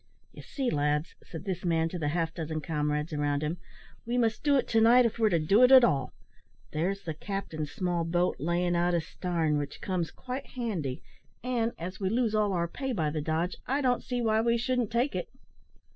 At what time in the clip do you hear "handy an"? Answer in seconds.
10.57-11.73